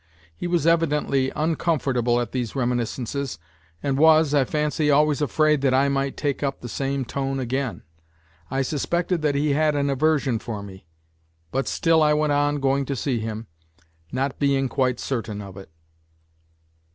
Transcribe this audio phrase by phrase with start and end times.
[0.35, 3.37] He was evidently uncomfortable at these reminiscences,
[3.83, 7.83] and was, I fancy, always afraid that I might take up the same tone again.
[8.49, 10.87] I suspected that he had an aversion for me,
[11.51, 13.45] but still I went on going to see him,
[14.11, 15.69] not being quite certain of it.